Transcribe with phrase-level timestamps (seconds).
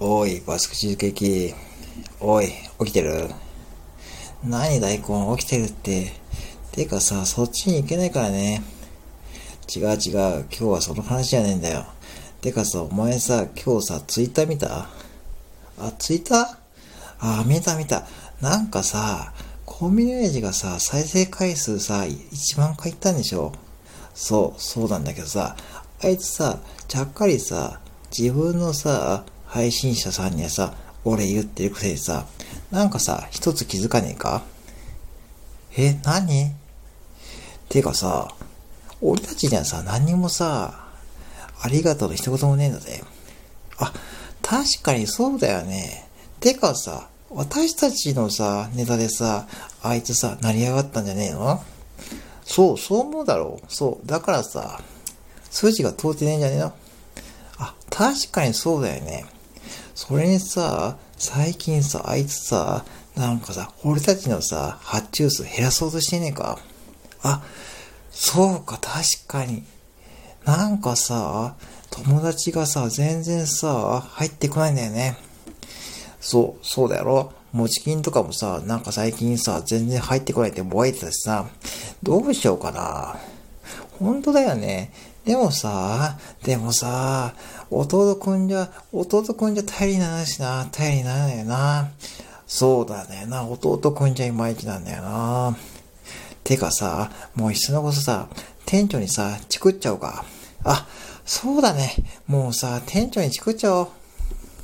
[0.00, 1.54] おい、バスクチーズケーキ。
[2.20, 3.30] おい、起きてる
[4.44, 6.12] 何大根起きてるって。
[6.70, 8.62] てかさ、そっちに行けないからね。
[9.74, 11.84] 違う違う、今日はその話じゃねえんだよ。
[12.40, 14.88] てかさ、お前さ、今日さ、ツイッター見た？
[15.80, 17.40] あ、ツイッター？
[17.40, 18.06] あ、見た見た。
[18.40, 19.32] なんかさ、
[19.66, 23.50] コンビニ親父がさ、再生回数さ、1万回いったんでしょ？
[24.14, 25.56] そう、そうなんだけどさ、
[26.00, 27.80] あいつさ、ちゃっかりさ、
[28.16, 32.26] 自分のさ、配信者さんにはさ、俺言ってるくせにさ、
[32.70, 34.42] なんかさ、一つ気づかねえか？
[35.76, 36.54] え、何？
[37.68, 38.28] てかさ、
[39.00, 40.86] 俺たちにはさ、何にもさ、
[41.60, 43.02] ありがとうの一言もねえんだぜ。
[43.78, 43.92] あ、
[44.42, 46.06] 確かにそうだよね。
[46.40, 49.46] てかさ、私たちのさ、ネタでさ、
[49.82, 51.62] あいつさ、成り上がったんじゃねえの？
[52.44, 53.66] そう、そう思うだろう。
[53.72, 54.06] そう。
[54.06, 54.80] だからさ、
[55.50, 56.74] 数字が通ってねえんじゃねえの？
[57.58, 59.26] あ、確かにそうだよね。
[59.98, 62.84] それにさ、最近さ、あいつさ、
[63.16, 66.60] なんかさ、俺たちのさ、発注数減らそうとしてねえか
[67.24, 67.42] あ、
[68.12, 69.64] そうか、確かに。
[70.44, 71.56] なんかさ、
[71.90, 75.18] 友達がさ、全然さ、入ってこないんだよね。
[76.20, 81.48] そう、そうだろ持ち金とかもさ、なんか最近さ、全然入ってこないってぼやいてたしさ、
[82.04, 83.16] どうしようかな。
[83.98, 84.92] 本当だよね。
[85.28, 87.34] でもさ、でもさ、
[87.70, 91.90] 弟くんじゃ、弟くんじゃ頼りにならないしな、頼りにならないよな。
[92.46, 95.54] そうだねな、弟くんじゃいまいちなんだよな。
[96.44, 98.28] てかさ、もういっそのことさ、
[98.64, 100.24] 店長にさ、チクっちゃおうか。
[100.64, 100.86] あ、
[101.26, 101.94] そうだね。
[102.26, 103.88] もうさ、店長にチクっちゃおう。